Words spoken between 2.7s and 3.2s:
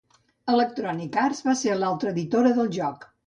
joc.